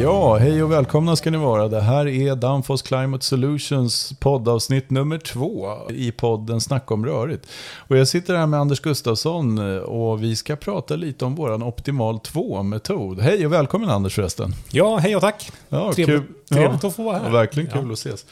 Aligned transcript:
Ja, 0.00 0.36
hej 0.36 0.62
och 0.62 0.72
välkomna 0.72 1.16
ska 1.16 1.30
ni 1.30 1.38
vara. 1.38 1.68
Det 1.68 1.80
här 1.80 2.06
är 2.08 2.36
Danfoss 2.36 2.82
Climate 2.82 3.24
Solutions 3.24 4.12
poddavsnitt 4.20 4.90
nummer 4.90 5.18
två 5.18 5.66
i 5.90 6.12
podden 6.12 6.60
Snacka 6.60 6.94
om 6.94 7.06
rörigt. 7.06 7.46
Och 7.76 7.96
jag 7.96 8.08
sitter 8.08 8.34
här 8.34 8.46
med 8.46 8.60
Anders 8.60 8.80
Gustafsson 8.80 9.58
och 9.80 10.22
vi 10.22 10.36
ska 10.36 10.56
prata 10.56 10.96
lite 10.96 11.24
om 11.24 11.34
våran 11.34 11.62
Optimal 11.62 12.18
2-metod. 12.18 13.20
Hej 13.20 13.46
och 13.46 13.52
välkommen 13.52 13.90
Anders 13.90 14.14
förresten. 14.14 14.54
Ja, 14.70 14.96
hej 14.96 15.16
och 15.16 15.22
tack. 15.22 15.52
Ja, 15.68 15.92
trevligt 15.92 16.06
kul. 16.06 16.34
trevligt 16.48 16.82
ja, 16.82 16.88
att 16.88 16.96
få 16.96 17.02
vara 17.02 17.18
här. 17.18 17.30
Verkligen 17.30 17.70
kul 17.70 17.82
Ja. 17.86 17.92
att 17.92 17.98
ses. 17.98 18.26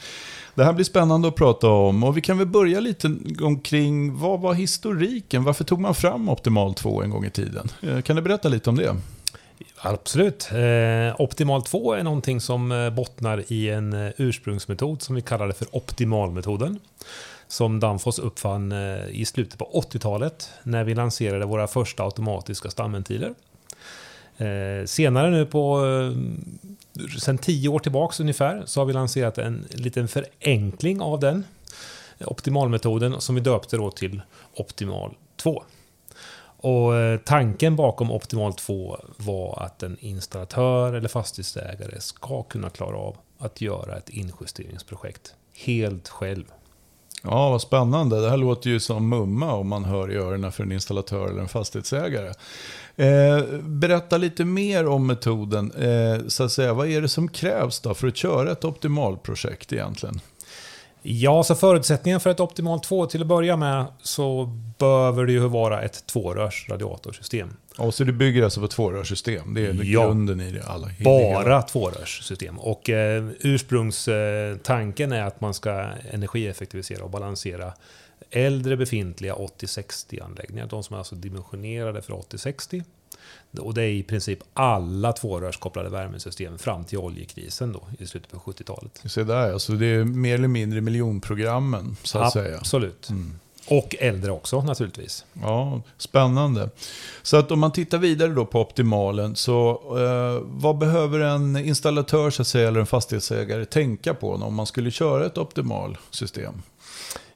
Det 0.55 0.63
här 0.63 0.73
blir 0.73 0.85
spännande 0.85 1.27
att 1.27 1.35
prata 1.35 1.67
om 1.69 2.03
och 2.03 2.17
vi 2.17 2.21
kan 2.21 2.37
väl 2.37 2.47
börja 2.47 2.79
lite 2.79 3.15
omkring 3.41 4.17
vad 4.19 4.39
var 4.41 4.53
historiken? 4.53 5.43
Varför 5.43 5.63
tog 5.63 5.79
man 5.79 5.95
fram 5.95 6.29
Optimal 6.29 6.73
2 6.73 7.01
en 7.03 7.09
gång 7.09 7.25
i 7.25 7.29
tiden? 7.29 7.69
Eh, 7.81 8.01
Kan 8.01 8.15
du 8.15 8.21
berätta 8.21 8.49
lite 8.49 8.69
om 8.69 8.75
det? 8.75 8.95
Absolut. 9.77 10.49
Eh, 10.51 11.21
Optimal 11.21 11.63
2 11.63 11.93
är 11.93 12.03
någonting 12.03 12.41
som 12.41 12.71
eh, 12.71 12.89
bottnar 12.89 13.43
i 13.47 13.69
en 13.69 13.93
eh, 13.93 14.11
ursprungsmetod 14.17 15.01
som 15.01 15.15
vi 15.15 15.21
kallar 15.21 15.51
för 15.51 15.75
optimalmetoden. 15.75 16.79
Som 17.47 17.79
Danfoss 17.79 18.19
uppfann 18.19 18.71
eh, 18.71 19.07
i 19.09 19.25
slutet 19.25 19.59
på 19.59 19.83
80-talet 19.91 20.49
när 20.63 20.83
vi 20.83 20.95
lanserade 20.95 21.45
våra 21.45 21.67
första 21.67 22.03
automatiska 22.03 22.69
stamventiler. 22.69 23.33
Eh, 24.37 24.85
senare 24.85 25.29
nu 25.29 25.45
på, 25.45 25.83
sen 27.19 27.37
10 27.37 27.69
år 27.69 27.79
tillbaks 27.79 28.19
ungefär, 28.19 28.63
så 28.65 28.81
har 28.81 28.85
vi 28.85 28.93
lanserat 28.93 29.37
en 29.37 29.67
liten 29.69 30.07
förenkling 30.07 31.01
av 31.01 31.19
den 31.19 31.43
optimalmetoden 32.19 33.21
som 33.21 33.35
vi 33.35 33.41
döpte 33.41 33.77
då 33.77 33.91
till 33.91 34.21
Optimal 34.53 35.13
2. 35.35 35.63
Och 36.57 36.95
eh, 36.95 37.19
tanken 37.19 37.75
bakom 37.75 38.11
Optimal 38.11 38.53
2 38.53 38.97
var 39.17 39.63
att 39.65 39.83
en 39.83 39.97
installatör 39.99 40.93
eller 40.93 41.09
fastighetsägare 41.09 42.01
ska 42.01 42.43
kunna 42.43 42.69
klara 42.69 42.97
av 42.97 43.17
att 43.37 43.61
göra 43.61 43.97
ett 43.97 44.09
injusteringsprojekt 44.09 45.33
helt 45.53 46.07
själv. 46.07 46.45
Ja, 47.23 47.49
vad 47.49 47.61
spännande. 47.61 48.21
Det 48.21 48.29
här 48.29 48.37
låter 48.37 48.69
ju 48.69 48.79
som 48.79 49.09
mumma 49.09 49.53
om 49.53 49.67
man 49.67 49.85
hör 49.85 50.11
i 50.11 50.15
öronen 50.15 50.51
för 50.51 50.63
en 50.63 50.71
installatör 50.71 51.27
eller 51.27 51.41
en 51.41 51.47
fastighetsägare. 51.47 52.33
Eh, 52.95 53.43
berätta 53.61 54.17
lite 54.17 54.45
mer 54.45 54.87
om 54.87 55.07
metoden. 55.07 55.71
Eh, 55.71 56.27
så 56.27 56.43
att 56.43 56.51
säga, 56.51 56.73
vad 56.73 56.87
är 56.87 57.01
det 57.01 57.09
som 57.09 57.27
krävs 57.27 57.79
då 57.79 57.93
för 57.93 58.07
att 58.07 58.17
köra 58.17 58.51
ett 58.51 58.65
optimalprojekt 58.65 59.73
egentligen? 59.73 60.21
Ja, 61.09 61.43
så 61.43 61.55
förutsättningen 61.55 62.19
för 62.19 62.29
ett 62.29 62.39
Optimal 62.39 62.79
2 62.79 63.05
till 63.05 63.21
att 63.21 63.27
börja 63.27 63.57
med 63.57 63.85
så 64.01 64.45
behöver 64.77 65.25
det 65.25 65.31
ju 65.31 65.39
vara 65.39 65.81
ett 65.81 66.05
tvårörs 66.07 66.65
radiatorsystem. 66.69 67.49
Och 67.77 67.93
så 67.93 68.03
du 68.03 68.11
bygger 68.13 68.43
alltså 68.43 68.61
på 68.61 68.67
tvårörssystem. 68.67 69.53
Det 69.53 69.61
är 69.65 69.73
Ja. 69.83 70.03
grunden 70.05 70.41
i 70.41 70.51
det 70.51 70.63
alla. 70.63 70.89
Bara 71.03 71.61
tvårörssystem. 71.61 72.59
Och 72.59 72.89
eh, 72.89 73.27
ursprungstanken 73.39 75.11
är 75.11 75.23
att 75.23 75.41
man 75.41 75.53
ska 75.53 75.71
energieffektivisera 76.11 77.03
och 77.03 77.09
balansera 77.09 77.73
äldre 78.29 78.77
befintliga 78.77 79.33
80-60 79.33 80.23
anläggningar. 80.23 80.67
De 80.67 80.83
som 80.83 80.93
är 80.93 80.97
alltså 80.97 81.15
dimensionerade 81.15 82.01
för 82.01 82.13
80-60. 82.13 82.83
Och 83.59 83.73
det 83.73 83.83
är 83.83 83.89
i 83.89 84.03
princip 84.03 84.39
alla 84.53 85.13
tvårörskopplade 85.13 85.89
värmesystem 85.89 86.57
fram 86.57 86.83
till 86.83 86.97
oljekrisen 86.97 87.71
då, 87.71 87.83
i 87.99 88.07
slutet 88.07 88.31
på 88.31 88.37
70-talet. 88.37 89.01
Se 89.05 89.23
där, 89.23 89.53
alltså 89.53 89.73
det 89.73 89.85
är 89.85 90.03
mer 90.03 90.35
eller 90.35 90.47
mindre 90.47 90.81
miljonprogrammen 90.81 91.95
så 92.03 92.19
att 92.19 92.33
säga. 92.33 92.57
Absolut. 92.57 93.09
Mm. 93.09 93.39
Och 93.69 93.95
äldre 93.99 94.31
också 94.31 94.61
naturligtvis. 94.61 95.25
Ja, 95.33 95.81
spännande. 95.97 96.69
Så 97.21 97.37
att 97.37 97.51
om 97.51 97.59
man 97.59 97.71
tittar 97.71 97.97
vidare 97.97 98.29
då 98.29 98.45
på 98.45 98.61
optimalen, 98.61 99.35
så 99.35 99.81
eh, 99.97 100.43
vad 100.45 100.77
behöver 100.77 101.19
en 101.19 101.57
installatör 101.57 102.29
så 102.29 102.41
att 102.41 102.47
säga, 102.47 102.67
eller 102.67 102.79
en 102.79 102.85
fastighetsägare 102.85 103.65
tänka 103.65 104.13
på 104.13 104.33
om 104.33 104.55
man 104.55 104.65
skulle 104.65 104.91
köra 104.91 105.25
ett 105.25 105.37
optimalsystem? 105.37 106.61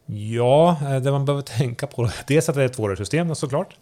Ja, 0.05 0.77
eh, 0.81 1.01
det 1.01 1.11
man 1.11 1.25
behöver 1.25 1.43
tänka 1.43 1.87
på, 1.87 2.09
dels 2.27 2.49
att 2.49 2.55
det 2.55 2.61
är 2.61 2.65
ett 2.65 2.73
tvårörssystem 2.73 3.35
såklart. 3.35 3.75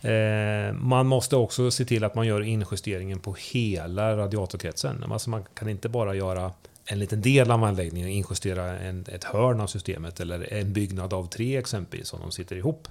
Eh, 0.00 0.72
man 0.72 1.06
måste 1.06 1.36
också 1.36 1.70
se 1.70 1.84
till 1.84 2.04
att 2.04 2.14
man 2.14 2.26
gör 2.26 2.42
injusteringen 2.42 3.20
på 3.20 3.36
hela 3.52 4.16
radiatorkretsen. 4.16 5.04
Alltså 5.12 5.30
man 5.30 5.44
kan 5.54 5.68
inte 5.68 5.88
bara 5.88 6.14
göra 6.14 6.52
en 6.84 6.98
liten 6.98 7.22
del 7.22 7.50
av 7.50 7.64
anläggningen, 7.64 8.08
injustera 8.08 8.78
en, 8.78 9.04
ett 9.08 9.24
hörn 9.24 9.60
av 9.60 9.66
systemet 9.66 10.20
eller 10.20 10.52
en 10.52 10.72
byggnad 10.72 11.12
av 11.12 11.26
tre 11.26 11.56
exempelvis, 11.56 12.12
om 12.12 12.20
de 12.20 12.32
sitter 12.32 12.56
ihop. 12.56 12.88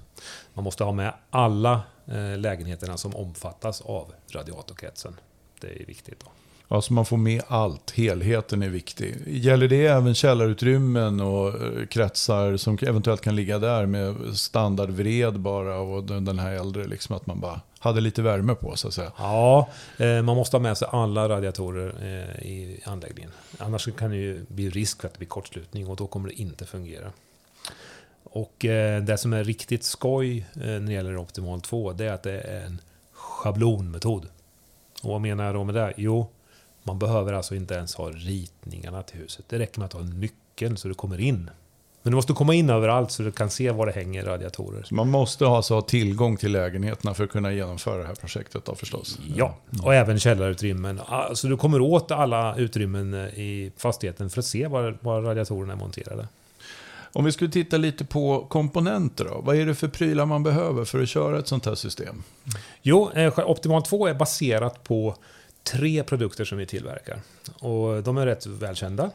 Man 0.54 0.64
måste 0.64 0.84
ha 0.84 0.92
med 0.92 1.14
alla 1.30 1.82
eh, 2.06 2.38
lägenheterna 2.38 2.96
som 2.96 3.16
omfattas 3.16 3.80
av 3.80 4.12
radiatorkretsen. 4.32 5.16
Det 5.60 5.82
är 5.82 5.86
viktigt. 5.86 6.20
Då. 6.20 6.30
Alltså 6.70 6.92
man 6.92 7.06
får 7.06 7.16
med 7.16 7.42
allt, 7.48 7.90
helheten 7.90 8.62
är 8.62 8.68
viktig. 8.68 9.16
Gäller 9.26 9.68
det 9.68 9.86
även 9.86 10.14
källarutrymmen 10.14 11.20
och 11.20 11.48
eh, 11.48 11.86
kretsar 11.86 12.56
som 12.56 12.78
eventuellt 12.82 13.20
kan 13.20 13.36
ligga 13.36 13.58
där 13.58 13.86
med 13.86 14.16
standardvred 14.34 15.40
bara 15.40 15.78
och 15.78 16.04
den 16.04 16.38
här 16.38 16.52
äldre, 16.52 16.84
liksom 16.84 17.16
att 17.16 17.26
man 17.26 17.40
bara 17.40 17.60
hade 17.78 18.00
lite 18.00 18.22
värme 18.22 18.54
på 18.54 18.76
så 18.76 18.88
att 18.88 18.94
säga. 18.94 19.12
Ja, 19.18 19.68
eh, 19.98 20.22
man 20.22 20.36
måste 20.36 20.56
ha 20.56 20.62
med 20.62 20.78
sig 20.78 20.88
alla 20.90 21.28
radiatorer 21.28 21.94
eh, 22.00 22.46
i 22.46 22.80
anläggningen. 22.84 23.32
Annars 23.58 23.88
kan 23.96 24.10
det 24.10 24.16
ju 24.16 24.44
bli 24.48 24.70
risk 24.70 25.00
för 25.00 25.08
att 25.08 25.14
det 25.14 25.18
blir 25.18 25.28
kortslutning 25.28 25.86
och 25.86 25.96
då 25.96 26.06
kommer 26.06 26.28
det 26.28 26.34
inte 26.34 26.66
fungera. 26.66 27.12
Och 28.30 28.54
det 29.06 29.20
som 29.20 29.32
är 29.32 29.44
riktigt 29.44 29.84
skoj 29.84 30.46
när 30.52 30.80
det 30.80 30.92
gäller 30.92 31.16
Optimal 31.16 31.60
2, 31.60 31.92
det 31.92 32.04
är 32.04 32.12
att 32.12 32.22
det 32.22 32.40
är 32.40 32.66
en 32.66 32.80
schablonmetod. 33.12 34.26
Och 35.02 35.10
vad 35.10 35.20
menar 35.20 35.44
jag 35.44 35.54
då 35.54 35.64
med 35.64 35.74
det? 35.74 35.92
Jo, 35.96 36.28
man 36.88 36.98
behöver 36.98 37.32
alltså 37.32 37.54
inte 37.54 37.74
ens 37.74 37.94
ha 37.94 38.10
ritningarna 38.10 39.02
till 39.02 39.18
huset. 39.18 39.44
Det 39.48 39.58
räcker 39.58 39.78
med 39.78 39.86
att 39.86 39.92
ha 39.92 40.00
nyckeln 40.00 40.76
så 40.76 40.88
du 40.88 40.94
kommer 40.94 41.20
in. 41.20 41.50
Men 42.02 42.10
du 42.10 42.16
måste 42.16 42.32
komma 42.32 42.54
in 42.54 42.70
överallt 42.70 43.10
så 43.10 43.22
du 43.22 43.32
kan 43.32 43.50
se 43.50 43.70
var 43.70 43.86
det 43.86 43.92
hänger 43.92 44.24
radiatorer. 44.24 44.82
Så 44.82 44.94
man 44.94 45.08
måste 45.08 45.46
alltså, 45.46 45.74
ha 45.74 45.82
tillgång 45.82 46.36
till 46.36 46.52
lägenheterna 46.52 47.14
för 47.14 47.24
att 47.24 47.30
kunna 47.30 47.52
genomföra 47.52 47.98
det 47.98 48.06
här 48.06 48.14
projektet 48.14 48.64
då 48.64 48.74
förstås. 48.74 49.18
Ja, 49.36 49.56
och 49.82 49.94
även 49.94 50.18
källarutrymmen. 50.18 51.00
Så 51.34 51.46
du 51.46 51.56
kommer 51.56 51.80
åt 51.80 52.10
alla 52.10 52.56
utrymmen 52.56 53.14
i 53.14 53.72
fastigheten 53.76 54.30
för 54.30 54.38
att 54.38 54.46
se 54.46 54.66
var, 54.66 54.98
var 55.00 55.22
radiatorerna 55.22 55.72
är 55.72 55.76
monterade. 55.76 56.28
Om 57.12 57.24
vi 57.24 57.32
skulle 57.32 57.50
titta 57.50 57.76
lite 57.76 58.04
på 58.04 58.46
komponenter 58.48 59.24
då. 59.24 59.40
Vad 59.40 59.56
är 59.56 59.66
det 59.66 59.74
för 59.74 59.88
prylar 59.88 60.26
man 60.26 60.42
behöver 60.42 60.84
för 60.84 61.02
att 61.02 61.08
köra 61.08 61.38
ett 61.38 61.48
sånt 61.48 61.66
här 61.66 61.74
system? 61.74 62.22
Jo, 62.82 63.10
eh, 63.14 63.38
Optimal 63.38 63.82
2 63.82 64.06
är 64.06 64.14
baserat 64.14 64.84
på 64.84 65.14
tre 65.72 66.02
produkter 66.02 66.44
som 66.44 66.58
vi 66.58 66.66
tillverkar. 66.66 67.20
Och 67.60 68.02
de 68.02 68.18
är 68.18 68.26
rätt 68.26 68.46
välkända. 68.46 69.10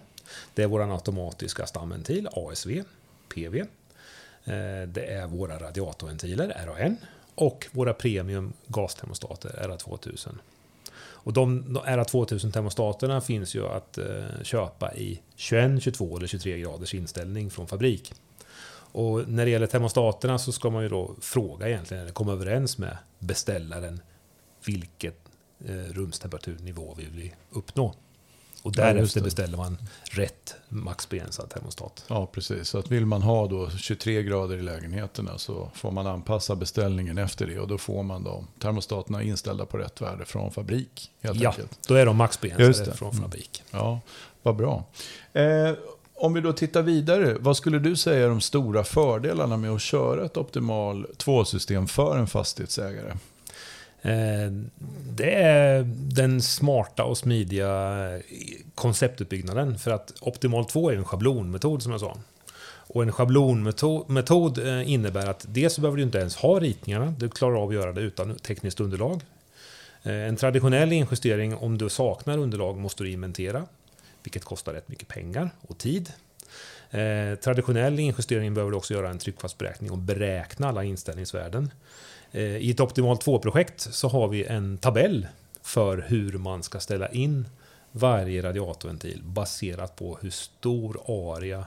Det 0.54 0.64
är 0.64 0.68
vår 0.68 0.94
automatiska 0.94 1.68
stamventil, 1.68 2.30
ASV, 2.32 2.84
PV. 3.34 3.60
Eh, 3.60 4.88
det 4.88 5.06
är 5.06 5.28
våra 5.28 5.60
radiatorventiler, 5.60 6.66
RAN. 6.66 6.98
Och 7.36 7.68
våra 7.72 7.94
premium 7.94 8.54
gastermostater, 8.68 9.50
RA2000. 9.50 10.38
Och 10.96 11.34
de 11.34 11.78
RA2000-termostaterna 11.86 13.22
finns 13.22 13.56
ju 13.56 13.68
att 13.68 13.98
eh, 13.98 14.06
köpa 14.44 14.94
i 14.94 15.22
21, 15.36 15.84
22 15.84 16.18
eller 16.18 16.28
23 16.28 16.60
graders 16.60 16.94
inställning 16.94 17.50
från 17.50 17.68
fabrik. 17.68 18.14
Och 18.96 19.30
när 19.30 19.46
det 19.46 19.52
gäller 19.52 19.68
termostaterna 19.68 20.40
så 20.40 20.52
ska 20.52 20.70
man 20.70 20.84
ju 20.84 20.90
då 20.90 21.16
fråga 21.22 21.70
egentligen, 21.70 22.04
eller 22.04 22.14
komma 22.14 22.32
överens 22.32 22.78
med 22.78 22.98
beställaren 23.20 24.00
vilket 24.66 25.23
rumstemperaturnivå 25.92 26.96
vi 26.98 27.06
vill 27.06 27.32
uppnå. 27.52 27.94
Och 28.64 28.74
Ja, 28.78 28.84
därefter 28.94 29.20
det. 29.20 29.24
beställer 29.24 29.58
man 29.58 29.78
rätt 30.04 30.56
maxbegränsad 30.70 31.50
termostat. 31.50 32.06
Ja, 32.08 32.26
precis. 32.26 32.70
Så 32.70 32.78
att 32.78 32.92
vill 32.92 33.06
man 33.06 33.22
ha 33.22 33.48
då 33.48 33.70
23 33.70 34.24
grader 34.24 34.58
i 34.58 34.62
lägenheterna 34.62 35.38
så 35.38 35.72
får 35.74 35.92
man 35.92 36.08
anpassa 36.08 36.56
beställningen 36.56 37.18
efter 37.18 37.48
det. 37.48 37.60
Och 37.60 37.68
då 37.68 37.78
får 37.78 38.04
man 38.04 38.24
de 38.24 38.48
termostaterna 38.60 39.24
inställda 39.24 39.66
på 39.66 39.78
rätt 39.78 40.02
värde 40.02 40.26
från 40.26 40.52
fabrik. 40.52 41.12
Helt 41.22 41.40
Ja, 41.42 41.50
enkelt. 41.50 41.80
då 41.88 41.94
är 41.96 42.06
de 42.06 42.18
maxbegränsade 42.18 42.94
från 42.94 43.10
Mm. 43.12 43.22
fabrik. 43.24 43.64
Ja, 43.72 44.00
vad 44.44 44.56
bra. 44.56 44.84
Eh, 45.34 45.72
om 46.16 46.34
vi 46.34 46.42
då 46.42 46.54
tittar 46.54 46.82
vidare, 46.82 47.38
vad 47.40 47.58
skulle 47.58 47.80
du 47.80 47.96
säga 47.96 48.26
är 48.26 48.30
de 48.30 48.42
stora 48.42 48.84
fördelarna 48.84 49.58
med 49.58 49.72
att 49.72 49.82
köra 49.82 50.26
ett 50.26 50.38
optimal 50.38 51.08
2-system 51.18 51.88
för 51.88 52.18
en 52.18 52.28
fastighetsägare? 52.28 53.14
Eh, 54.04 54.52
det 55.10 55.34
är 55.34 55.84
den 56.16 56.42
smarta 56.42 57.04
och 57.04 57.18
smidiga 57.18 57.70
eh, 58.14 58.22
konceptuppbyggnaden. 58.76 59.80
För 59.80 59.92
att 59.92 60.14
Optimal 60.22 60.66
2 60.66 60.90
är 60.90 60.96
en 60.96 61.06
schablonmetod 61.06 61.84
som 61.84 61.92
jag 61.92 62.02
sa. 62.02 62.18
Och 62.66 63.04
en 63.04 63.12
schablonmetod 63.12 64.58
eh, 64.58 64.92
innebär 64.92 65.28
att 65.28 65.46
dels 65.50 65.74
så 65.74 65.82
behöver 65.82 65.98
du 65.98 66.04
inte 66.04 66.18
ens 66.18 66.36
ha 66.36 66.60
ritningarna. 66.60 67.14
Du 67.20 67.30
klarar 67.30 67.56
av 67.56 67.70
att 67.70 67.76
göra 67.76 67.92
det 67.92 68.02
utan 68.02 68.36
tekniskt 68.36 68.80
underlag. 68.80 69.22
En 70.06 70.36
traditionell 70.36 70.92
injustering, 70.92 71.56
om 71.56 71.78
du 71.78 71.90
saknar 71.90 72.38
underlag, 72.38 72.78
måste 72.78 73.04
du 73.04 73.12
inventera. 73.12 73.66
Vilket 74.24 74.44
kostar 74.44 74.74
rätt 74.74 74.90
mycket 74.90 75.08
pengar 75.08 75.50
och 75.62 75.78
tid. 75.78 76.12
Eh, 76.94 77.36
traditionell 77.36 78.00
injustering 78.00 78.54
behöver 78.54 78.72
du 78.72 78.78
också 78.78 78.94
göra 78.94 79.10
en 79.10 79.18
tryckfastberäkning 79.18 79.92
och 79.92 79.98
beräkna 79.98 80.68
alla 80.68 80.84
inställningsvärden. 80.84 81.72
Eh, 82.34 82.42
I 82.42 82.72
ett 82.72 82.80
Optimal 82.80 83.18
2-projekt 83.18 83.82
så 83.82 84.08
har 84.08 84.28
vi 84.28 84.44
en 84.44 84.78
tabell 84.78 85.28
för 85.62 86.06
hur 86.08 86.38
man 86.38 86.64
ska 86.64 86.80
ställa 86.80 87.08
in 87.08 87.46
varje 87.92 88.42
radiatorventil 88.42 89.22
baserat 89.24 89.96
på 89.96 90.18
hur 90.22 90.30
stor 90.30 91.02
area 91.08 91.66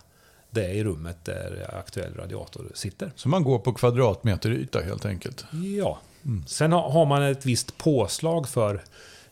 det 0.50 0.64
är 0.64 0.74
i 0.74 0.84
rummet 0.84 1.16
där 1.24 1.74
aktuell 1.78 2.14
radiator 2.14 2.66
sitter. 2.74 3.12
Så 3.16 3.28
man 3.28 3.44
går 3.44 3.58
på 3.58 3.72
kvadratmeter 3.72 4.50
yta 4.50 4.80
helt 4.80 5.06
enkelt? 5.06 5.44
Ja. 5.76 5.98
Sen 6.46 6.72
har 6.72 6.90
har 6.90 7.06
man 7.06 7.22
ett 7.22 7.46
visst 7.46 7.78
påslag 7.78 8.48
för 8.48 8.82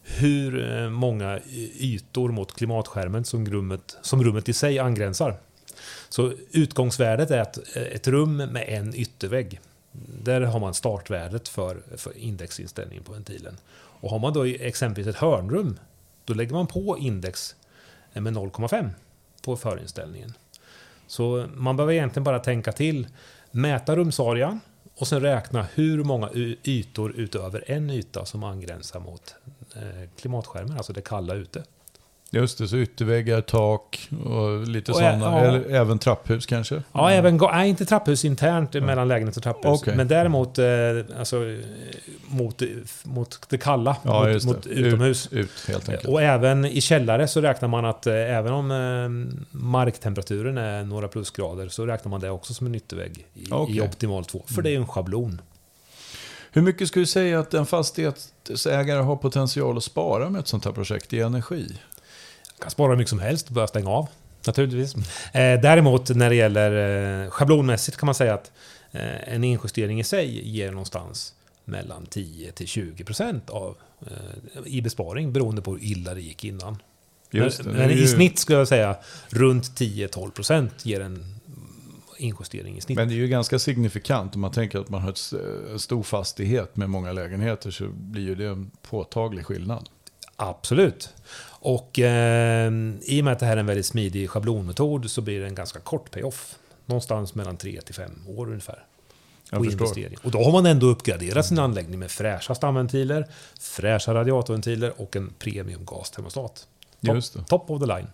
hur 0.02 0.72
eh, 0.72 0.90
många 0.90 1.40
ytor 1.78 2.32
mot 2.32 2.52
klimatskärmen 2.52 3.24
som 3.24 3.46
rummet, 3.46 3.96
som 4.02 4.24
rummet 4.24 4.48
i 4.48 4.52
sig 4.52 4.78
angränsar. 4.78 5.36
Så 6.08 6.32
utgångsvärdet 6.50 7.30
är 7.30 7.40
att 7.40 7.76
eh, 7.76 7.82
ett 7.82 8.08
rum 8.08 8.36
med 8.36 8.64
en 8.68 8.94
yttervägg. 8.94 9.60
Där 10.22 10.40
har 10.40 10.60
man 10.60 10.74
startvärdet 10.74 11.48
för, 11.48 11.82
för 11.96 12.18
indexinställningen 12.18 13.04
på 13.04 13.12
ventilen. 13.12 13.56
Och 13.74 14.10
har 14.10 14.18
man 14.18 14.32
då 14.32 14.44
exempelvis 14.44 15.14
ett 15.14 15.20
hörnrum, 15.20 15.78
då 16.24 16.34
lägger 16.34 16.52
man 16.52 16.66
på 16.66 16.98
index 16.98 17.56
eh, 18.12 18.22
med 18.22 18.34
0,5 18.34 18.90
på 19.42 19.56
förinställningen. 19.56 20.32
Så 21.06 21.46
man 21.54 21.76
behöver 21.76 21.92
egentligen 21.92 22.24
bara 22.24 22.38
tänka 22.38 22.72
till, 22.72 23.06
mäta 23.50 23.96
rumsarean 23.96 24.60
och 24.96 25.08
sen 25.08 25.20
räkna 25.20 25.66
hur 25.74 26.04
många 26.04 26.30
ytor 26.64 27.12
utöver 27.16 27.64
en 27.66 27.90
yta 27.90 28.24
som 28.24 28.44
angränsar 28.44 29.00
mot 29.00 29.34
eh, 29.74 30.10
klimatskärmen, 30.20 30.76
alltså 30.76 30.92
det 30.92 31.00
kalla 31.00 31.34
ute. 31.34 31.64
Just 32.34 32.58
det, 32.58 32.68
så 32.68 32.76
ytterväggar, 32.76 33.40
tak 33.40 34.08
och 34.26 34.68
lite 34.68 34.92
Och 34.92 34.98
ä- 35.00 35.18
sådana. 35.18 35.38
ja. 35.38 35.44
Eller 35.44 35.70
även 35.70 35.98
trapphus 35.98 36.46
kanske? 36.46 36.82
Ja, 36.92 37.10
även, 37.10 37.40
ga- 37.40 37.52
nej, 37.52 37.68
inte 37.68 37.84
trapphus 37.86 38.24
internt 38.24 38.74
mellan 38.74 39.08
lägenhet 39.08 39.36
och 39.36 39.42
trapphus. 39.42 39.80
Okej. 39.82 39.96
Men 39.96 40.08
däremot 40.08 40.58
eh, 40.58 40.64
alltså, 41.18 41.36
mot, 42.28 42.62
mot 43.02 43.38
det 43.48 43.58
kalla, 43.58 43.96
Ja, 44.02 44.20
mot, 44.28 44.40
det. 44.42 44.46
mot 44.46 44.66
utomhus. 44.66 45.26
Ut, 45.32 45.38
ut 45.40 45.50
helt 45.68 45.88
enkelt. 45.88 46.08
Och 46.08 46.22
även 46.22 46.64
i 46.64 46.80
källare 46.80 47.28
så 47.28 47.40
räknar 47.40 47.68
man 47.68 47.84
att 47.84 48.06
eh, 48.06 48.14
även 48.14 48.52
om 48.52 48.70
eh, 48.70 49.36
marktemperaturen 49.58 50.58
är 50.58 50.84
några 50.84 51.08
plusgrader 51.08 51.68
så 51.68 51.86
räknar 51.86 52.10
man 52.10 52.20
det 52.20 52.30
också 52.30 52.54
som 52.54 52.66
en 52.66 52.74
yttervägg 52.74 53.26
i, 53.34 53.46
Okej. 53.50 53.76
i 53.76 53.80
optimal 53.80 54.24
2. 54.24 54.42
För 54.46 54.62
det 54.62 54.68
är 54.68 54.72
ju 54.72 54.76
en 54.76 54.86
schablon. 54.86 55.40
Hur 56.52 56.62
mycket 56.62 56.88
skulle 56.88 57.02
du 57.02 57.06
säga 57.06 57.40
att 57.40 57.54
en 57.54 57.66
fastighetsägare 57.66 59.00
har 59.02 59.16
potential 59.16 59.76
att 59.76 59.84
spara 59.84 60.30
med 60.30 60.38
ett 60.40 60.48
sånt 60.48 60.64
här 60.64 60.72
projekt 60.72 61.12
i 61.12 61.20
energi? 61.20 61.72
Kan 62.64 62.70
spara 62.70 62.90
hur 62.90 62.96
mycket 62.96 63.10
som 63.10 63.18
helst 63.18 63.46
och 63.48 63.52
börja 63.54 63.66
stänga 63.66 63.90
av. 63.90 64.08
Naturligtvis. 64.46 64.94
Eh, 65.32 65.60
däremot 65.60 66.08
när 66.08 66.30
det 66.30 66.36
gäller 66.36 67.24
eh, 67.24 67.30
schablonmässigt 67.30 67.96
kan 67.96 68.06
man 68.06 68.14
säga 68.14 68.34
att 68.34 68.52
eh, 68.92 69.34
en 69.34 69.44
injustering 69.44 70.00
i 70.00 70.04
sig 70.04 70.48
ger 70.48 70.70
någonstans 70.70 71.34
mellan 71.64 72.06
10 72.06 72.52
till 72.52 72.66
20 72.66 73.04
procent 73.04 73.50
av 73.50 73.76
eh, 74.06 74.12
i 74.66 74.82
besparing 74.82 75.32
beroende 75.32 75.62
på 75.62 75.70
hur 75.72 75.84
illa 75.84 76.14
det 76.14 76.20
gick 76.20 76.44
innan. 76.44 76.76
Det, 77.30 77.64
men 77.64 77.74
men 77.76 77.90
ju- 77.90 78.02
i 78.02 78.06
snitt 78.06 78.38
skulle 78.38 78.58
jag 78.58 78.68
säga 78.68 78.96
runt 79.28 79.64
10-12 79.64 80.30
procent 80.30 80.86
ger 80.86 81.00
en 81.00 81.34
injustering 82.18 82.76
i 82.76 82.80
snitt. 82.80 82.96
Men 82.96 83.08
det 83.08 83.14
är 83.14 83.16
ju 83.16 83.28
ganska 83.28 83.58
signifikant 83.58 84.34
om 84.34 84.40
man 84.40 84.50
tänker 84.52 84.78
att 84.78 84.88
man 84.88 85.02
har 85.02 85.14
en 85.72 85.78
stor 85.78 86.02
fastighet 86.02 86.76
med 86.76 86.90
många 86.90 87.12
lägenheter 87.12 87.70
så 87.70 87.88
blir 87.88 88.22
ju 88.22 88.34
det 88.34 88.46
en 88.46 88.70
påtaglig 88.90 89.46
skillnad. 89.46 89.88
Absolut. 90.36 91.14
Och 91.64 91.98
eh, 91.98 92.72
i 93.02 93.20
och 93.20 93.24
med 93.24 93.32
att 93.32 93.38
det 93.38 93.46
här 93.46 93.52
är 93.52 93.60
en 93.60 93.66
väldigt 93.66 93.86
smidig 93.86 94.30
schablonmetod 94.30 95.10
så 95.10 95.20
blir 95.20 95.40
det 95.40 95.46
en 95.46 95.54
ganska 95.54 95.80
kort 95.80 96.10
payoff. 96.10 96.54
Någonstans 96.86 97.34
mellan 97.34 97.56
3 97.56 97.80
till 97.80 97.94
5 97.94 98.10
år 98.36 98.46
ungefär. 98.46 98.84
Jag 99.50 99.64
investering. 99.64 100.16
Och 100.22 100.30
då 100.30 100.42
har 100.42 100.52
man 100.52 100.66
ändå 100.66 100.86
uppgraderat 100.86 101.46
sin 101.46 101.58
anläggning 101.58 101.98
med 101.98 102.10
fräscha 102.10 102.54
stamventiler, 102.54 103.26
fräscha 103.60 104.14
radiatorventiler 104.14 105.00
och 105.00 105.16
en 105.16 105.32
premiumgastermostat. 105.38 106.66
Top, 107.06 107.14
Just 107.14 107.34
det. 107.34 107.44
top 107.44 107.70
of 107.70 107.80
the 107.80 107.86
line. 107.86 108.06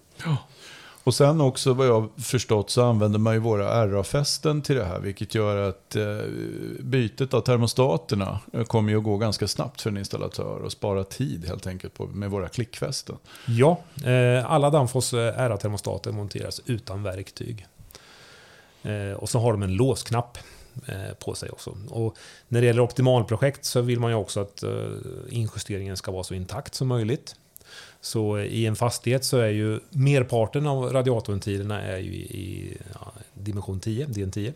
Och 1.10 1.14
sen 1.14 1.40
också 1.40 1.72
vad 1.72 1.86
jag 1.86 2.08
förstått 2.16 2.70
så 2.70 2.82
använder 2.82 3.18
man 3.18 3.34
ju 3.34 3.40
våra 3.40 3.86
RA-fästen 3.86 4.62
till 4.62 4.76
det 4.76 4.84
här. 4.84 5.00
Vilket 5.00 5.34
gör 5.34 5.68
att 5.68 5.96
eh, 5.96 6.18
bytet 6.80 7.34
av 7.34 7.40
termostaterna 7.40 8.40
eh, 8.52 8.64
kommer 8.64 8.90
ju 8.90 8.98
att 8.98 9.04
gå 9.04 9.16
ganska 9.16 9.48
snabbt 9.48 9.80
för 9.80 9.90
en 9.90 9.96
installatör 9.96 10.62
och 10.62 10.72
spara 10.72 11.04
tid 11.04 11.44
helt 11.48 11.66
enkelt 11.66 11.94
på, 11.94 12.06
med 12.06 12.30
våra 12.30 12.48
klickfästen. 12.48 13.16
Ja, 13.46 13.80
eh, 14.04 14.52
alla 14.52 14.70
Danfoss 14.70 15.12
eh, 15.12 15.48
RA-termostater 15.48 16.12
monteras 16.12 16.60
utan 16.66 17.02
verktyg. 17.02 17.66
Eh, 18.82 19.12
och 19.12 19.28
så 19.28 19.38
har 19.38 19.52
de 19.52 19.62
en 19.62 19.74
låsknapp 19.74 20.38
eh, 20.86 21.14
på 21.18 21.34
sig 21.34 21.50
också. 21.50 21.76
Och 21.88 22.16
när 22.48 22.60
det 22.60 22.66
gäller 22.66 22.82
optimalprojekt 22.82 23.64
så 23.64 23.80
vill 23.80 24.00
man 24.00 24.10
ju 24.10 24.16
också 24.16 24.40
att 24.40 24.64
injusteringen 25.28 25.96
ska 25.96 26.12
vara 26.12 26.24
så 26.24 26.34
intakt 26.34 26.74
som 26.74 26.88
möjligt. 26.88 27.34
Så 28.00 28.38
i 28.38 28.66
en 28.66 28.76
fastighet 28.76 29.24
så 29.24 29.38
är 29.38 29.48
ju 29.48 29.80
merparten 29.90 30.66
av 30.66 30.92
radiatorventilerna 30.92 31.82
är 31.82 31.98
ju 31.98 32.12
i, 32.12 32.76
ja, 32.94 33.12
dimension 33.34 33.80
10, 33.80 34.06
DN10. 34.06 34.52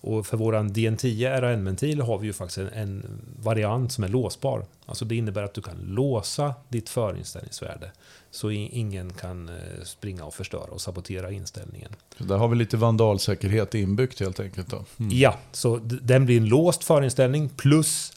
Och 0.00 0.26
för 0.26 0.36
våran 0.36 0.70
DN10 0.70 1.40
RAN-ventil 1.40 2.00
har 2.00 2.18
vi 2.18 2.26
ju 2.26 2.32
faktiskt 2.32 2.58
en, 2.58 2.68
en 2.68 3.20
variant 3.42 3.92
som 3.92 4.04
är 4.04 4.08
låsbar. 4.08 4.64
Alltså 4.86 5.04
det 5.04 5.16
innebär 5.16 5.42
att 5.42 5.54
du 5.54 5.62
kan 5.62 5.76
låsa 5.76 6.54
ditt 6.68 6.88
förinställningsvärde. 6.88 7.90
Så 8.30 8.50
ingen 8.50 9.12
kan 9.12 9.48
eh, 9.48 9.54
springa 9.84 10.24
och 10.24 10.34
förstöra 10.34 10.70
och 10.70 10.80
sabotera 10.80 11.30
inställningen. 11.30 11.90
Så 12.18 12.24
där 12.24 12.36
har 12.36 12.48
vi 12.48 12.56
lite 12.56 12.76
vandalsäkerhet 12.76 13.74
inbyggt 13.74 14.20
helt 14.20 14.40
enkelt. 14.40 14.70
Då. 14.70 14.84
Mm. 14.98 15.10
Ja, 15.18 15.38
så 15.52 15.76
den 15.82 16.26
blir 16.26 16.36
en 16.36 16.48
låst 16.48 16.84
förinställning 16.84 17.48
plus 17.48 18.12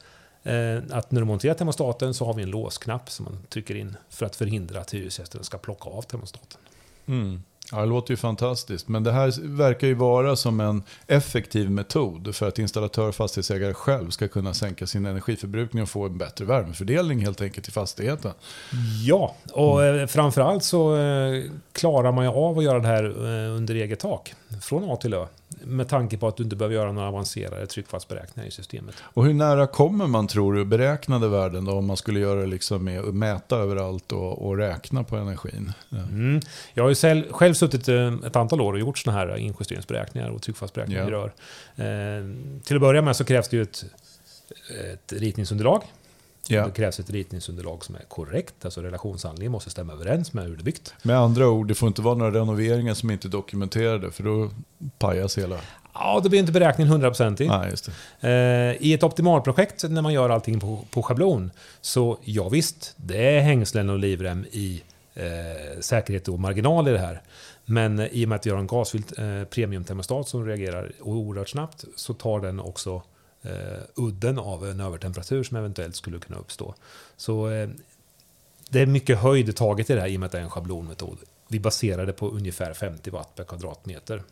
att 0.91 1.11
när 1.11 1.21
du 1.21 1.25
monterar 1.25 1.53
termostaten 1.53 2.13
så 2.13 2.25
har 2.25 2.33
vi 2.33 2.43
en 2.43 2.49
låsknapp 2.49 3.09
som 3.09 3.25
man 3.25 3.37
trycker 3.49 3.75
in 3.75 3.97
för 4.09 4.25
att 4.25 4.35
förhindra 4.35 4.79
att 4.79 4.93
hyresgästen 4.93 5.43
ska 5.43 5.57
plocka 5.57 5.89
av 5.89 6.01
termostaten. 6.01 6.59
Mm. 7.05 7.43
Ja, 7.71 7.79
det 7.79 7.85
låter 7.85 8.11
ju 8.13 8.17
fantastiskt. 8.17 8.87
Men 8.87 9.03
det 9.03 9.11
här 9.11 9.57
verkar 9.57 9.87
ju 9.87 9.93
vara 9.93 10.35
som 10.35 10.59
en 10.59 10.83
effektiv 11.07 11.71
metod 11.71 12.35
för 12.35 12.47
att 12.47 12.59
installatör 12.59 13.07
och 13.07 13.15
fastighetsägare 13.15 13.73
själv 13.73 14.09
ska 14.09 14.27
kunna 14.27 14.53
sänka 14.53 14.87
sin 14.87 15.05
energiförbrukning 15.05 15.83
och 15.83 15.89
få 15.89 16.05
en 16.05 16.17
bättre 16.17 16.45
värmefördelning 16.45 17.19
helt 17.19 17.41
enkelt 17.41 17.67
i 17.67 17.71
fastigheten. 17.71 18.31
Ja, 19.05 19.35
och 19.53 19.83
eh, 19.83 20.07
framförallt 20.07 20.63
så 20.63 20.97
eh, 20.97 21.43
klarar 21.71 22.11
man 22.11 22.25
ju 22.25 22.31
av 22.31 22.57
att 22.57 22.63
göra 22.63 22.79
det 22.79 22.87
här 22.87 23.03
eh, 23.03 23.55
under 23.55 23.75
eget 23.75 23.99
tak. 23.99 24.33
Från 24.61 24.91
A 24.91 24.95
till 24.95 25.13
Ö. 25.13 25.25
Med 25.63 25.87
tanke 25.89 26.17
på 26.17 26.27
att 26.27 26.37
du 26.37 26.43
inte 26.43 26.55
behöver 26.55 26.75
göra 26.75 26.91
några 26.91 27.07
avancerade 27.07 27.67
tryckfallsberäkningar 27.67 28.47
i 28.47 28.51
systemet. 28.51 28.95
Och 29.01 29.25
hur 29.25 29.33
nära 29.33 29.67
kommer 29.67 30.07
man 30.07 30.27
tror 30.27 30.53
du 30.53 30.65
beräknade 30.65 31.27
värden 31.27 31.65
då 31.65 31.71
om 31.71 31.85
man 31.85 31.97
skulle 31.97 32.19
göra 32.19 32.45
liksom 32.45 32.83
med 32.83 32.99
att 32.99 33.15
mäta 33.15 33.57
överallt 33.57 34.11
och, 34.11 34.47
och 34.47 34.57
räkna 34.57 35.03
på 35.03 35.15
energin? 35.15 35.73
Ja. 35.89 35.97
Mm. 35.97 36.41
Jag 36.73 36.83
har 36.83 36.89
ju 36.89 36.95
själv, 36.95 37.31
själv 37.31 37.53
suttit 37.53 37.87
eh, 37.87 38.13
ett 38.25 38.35
antal 38.35 38.61
år 38.61 38.73
och 38.73 38.79
gjort 38.79 38.97
sådana 38.97 39.19
här 39.19 39.37
injusteringsberäkningar 39.37 40.29
och 40.29 40.41
tryckfallsberäkningar 40.41 41.07
i 41.07 41.11
Ja. 41.11 41.17
rör. 41.17 41.31
Eh, 41.75 42.35
till 42.63 42.75
att 42.75 42.81
börja 42.81 43.01
med 43.01 43.15
så 43.15 43.23
krävs 43.23 43.49
det 43.49 43.57
ju 43.57 43.63
ett, 43.63 43.85
ett 44.93 45.13
ritningsunderlag. 45.13 45.83
Ja. 46.51 46.65
Det 46.65 46.71
krävs 46.71 46.99
ett 46.99 47.09
ritningsunderlag 47.09 47.85
som 47.85 47.95
är 47.95 48.03
korrekt. 48.07 48.65
Alltså 48.65 48.81
relationshandlingen 48.81 49.51
måste 49.51 49.69
stämma 49.69 49.93
överens 49.93 50.33
med 50.33 50.43
hur 50.43 50.55
det 50.55 50.61
är 50.61 50.63
byggt. 50.63 50.93
Med 51.03 51.17
andra 51.17 51.47
ord, 51.47 51.67
det 51.67 51.75
får 51.75 51.87
inte 51.87 52.01
vara 52.01 52.15
några 52.15 52.39
renoveringar 52.39 52.93
som 52.93 53.11
inte 53.11 53.27
är 53.27 53.29
dokumenterade 53.29 54.11
för 54.11 54.23
då 54.23 54.49
pajas 54.99 55.37
hela... 55.37 55.57
Ja, 55.93 56.19
då 56.23 56.29
blir 56.29 56.39
inte 56.39 56.51
beräkningen 56.51 56.91
hundraprocentig. 56.91 57.47
Nej, 57.47 57.69
just 57.69 57.89
det. 58.19 58.29
Eh, 58.29 58.87
I 58.87 58.93
ett 58.93 59.03
optimalprojekt 59.03 59.83
när 59.89 60.01
man 60.01 60.13
gör 60.13 60.29
allting 60.29 60.59
på, 60.59 60.85
på 60.89 61.03
schablon 61.03 61.51
så 61.81 62.17
ja 62.23 62.49
visst, 62.49 62.93
det 62.95 63.37
är 63.37 63.41
hängslen 63.41 63.89
och 63.89 63.99
livrem 63.99 64.45
i 64.51 64.83
eh, 65.13 65.79
säkerhet 65.79 66.27
och 66.27 66.39
marginal 66.39 66.87
i 66.87 66.91
det 66.91 66.99
här. 66.99 67.21
Men 67.65 67.99
i 67.99 68.25
och 68.25 68.29
med 68.29 68.35
att 68.35 68.45
vi 68.45 68.49
har 68.49 68.57
en 68.57 68.67
gasfylld 68.67 69.19
eh, 69.19 69.43
premiumtermostat 69.43 70.27
som 70.27 70.45
reagerar 70.45 70.91
oerhört 71.01 71.49
snabbt 71.49 71.83
så 71.95 72.13
tar 72.13 72.39
den 72.39 72.59
också 72.59 73.01
eh, 73.43 73.83
udden 73.95 74.39
av 74.39 74.67
en 74.67 74.79
övertemperatur 74.79 75.43
som 75.43 75.57
eventuellt 75.57 75.95
skulle 75.95 76.19
kunna 76.19 76.39
uppstå. 76.39 76.75
Så 77.17 77.49
eh, 77.49 77.69
det 78.69 78.79
är 78.79 78.85
mycket 78.85 79.19
höjd 79.19 79.55
taget 79.55 79.89
i 79.89 79.93
det 79.93 80.01
här 80.01 80.07
i 80.07 80.15
och 80.15 80.19
med 80.19 80.25
att 80.25 80.31
det 80.31 80.37
är 80.37 80.43
en 80.43 80.49
schablonmetod. 80.49 81.17
Vi 81.47 81.59
baserar 81.59 82.05
det 82.05 82.13
på 82.13 82.29
ungefär 82.29 82.73
50 82.73 83.09
watt 83.09 83.35
per 83.35 83.43
kvadratmeter. 83.43 84.23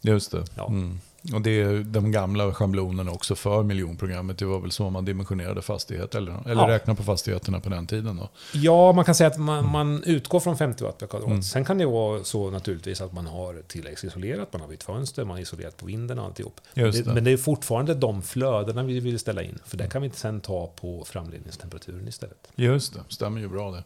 Just 0.00 0.30
det. 0.30 0.44
Ja. 0.54 0.68
Mm. 0.68 1.00
Och 1.34 1.40
det 1.40 1.60
är 1.62 1.78
de 1.84 2.12
gamla 2.12 2.52
schablonerna 2.52 3.10
också 3.10 3.34
för 3.34 3.62
miljonprogrammet. 3.62 4.38
Det 4.38 4.44
var 4.44 4.60
väl 4.60 4.70
så 4.70 4.90
man 4.90 5.04
dimensionerade 5.04 5.62
fastigheter, 5.62 6.18
eller, 6.18 6.32
eller 6.50 6.62
Ja. 6.62 6.68
räknade 6.68 6.96
på 6.96 7.02
fastigheterna 7.02 7.60
på 7.60 7.68
den 7.68 7.86
tiden 7.86 8.16
då. 8.16 8.28
Ja, 8.52 8.92
man 8.92 9.04
kan 9.04 9.14
säga 9.14 9.28
att 9.28 9.38
man, 9.38 9.70
man 9.70 10.02
utgår 10.04 10.40
från 10.40 10.56
50 10.58 10.84
watt 10.84 10.98
per 10.98 11.06
kvadrat. 11.06 11.28
Mm. 11.28 11.42
Sen 11.42 11.64
kan 11.64 11.78
det 11.78 11.86
vara 11.86 12.24
så 12.24 12.50
naturligtvis 12.50 13.00
att 13.00 13.12
man 13.12 13.26
har 13.26 13.62
tilläggsisolerat, 13.68 14.52
man 14.52 14.60
har 14.60 14.68
bytt 14.68 14.82
fönster, 14.82 15.24
man 15.24 15.36
har 15.36 15.42
isolerat 15.42 15.76
på 15.76 15.86
vinden 15.86 16.18
och 16.18 16.24
alltihop. 16.24 16.60
Just 16.74 17.04
det. 17.04 17.14
Men 17.14 17.24
det 17.24 17.30
är 17.30 17.36
fortfarande 17.36 17.94
de 17.94 18.22
flödena 18.22 18.82
vi 18.82 19.00
vill 19.00 19.18
ställa 19.18 19.42
in. 19.42 19.58
För 19.64 19.76
det 19.76 19.86
kan 19.88 20.02
vi 20.02 20.06
inte 20.06 20.18
sen 20.18 20.40
ta 20.40 20.66
på 20.80 21.04
framledningstemperaturen 21.06 22.08
istället. 22.08 22.48
Just 22.54 22.94
det, 22.94 23.00
stämmer 23.08 23.40
ju 23.40 23.48
bra 23.48 23.70
det. 23.70 23.82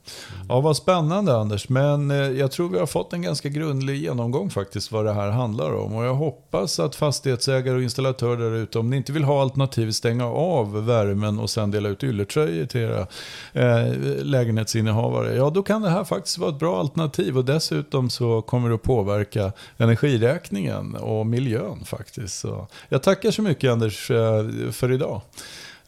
Ja, 0.48 0.60
vad 0.60 0.76
spännande 0.76 1.36
Anders. 1.36 1.68
Men 1.68 2.10
eh, 2.10 2.16
jag 2.16 2.50
tror 2.52 2.68
vi 2.68 2.78
har 2.78 2.86
fått 2.86 3.12
en 3.12 3.22
ganska 3.22 3.48
grundlig 3.48 3.96
genomgång 4.02 4.50
faktiskt 4.50 4.92
vad 4.92 5.04
det 5.04 5.12
här 5.12 5.30
handlar 5.30 5.72
om. 5.74 5.94
Och 5.94 6.04
jag 6.04 6.14
hoppas 6.14 6.80
att 6.80 6.94
fastighetsägare 7.30 7.76
och 7.76 7.82
installatörer 7.82 8.50
där 8.50 8.56
ute, 8.56 8.78
om 8.78 8.90
ni 8.90 8.96
inte 8.96 9.12
vill 9.12 9.24
ha 9.24 9.42
alternativ, 9.42 9.90
stänga 9.90 10.26
av 10.26 10.86
värmen 10.86 11.38
och 11.38 11.50
sen 11.50 11.70
dela 11.70 11.88
ut 11.88 12.02
ylletröjor 12.02 12.66
till 12.66 12.80
era 12.80 13.06
eh, 13.52 13.94
lägenhetsinnehavare, 14.22 15.36
ja 15.36 15.50
då 15.50 15.62
kan 15.62 15.82
det 15.82 15.90
här 15.90 16.04
faktiskt 16.04 16.38
vara 16.38 16.50
ett 16.50 16.58
bra 16.58 16.80
alternativ 16.80 17.38
och 17.38 17.44
dessutom 17.44 18.10
så 18.10 18.42
kommer 18.42 18.68
det 18.68 18.74
att 18.74 18.82
påverka 18.82 19.52
energiräkningen 19.78 20.96
och 20.96 21.26
miljön 21.26 21.84
faktiskt. 21.84 22.38
Så 22.38 22.68
jag 22.88 23.02
tackar 23.02 23.30
så 23.30 23.42
mycket 23.42 23.70
Anders 23.70 24.10
eh, 24.10 24.70
för 24.72 24.92
idag. 24.92 25.20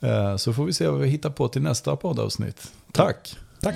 Eh, 0.00 0.36
så 0.36 0.52
får 0.52 0.64
vi 0.64 0.72
se 0.72 0.88
vad 0.88 1.00
vi 1.00 1.08
hittar 1.08 1.30
på 1.30 1.48
till 1.48 1.62
nästa 1.62 1.96
poddavsnitt. 1.96 2.72
Tack! 2.92 3.36
Tack! 3.60 3.74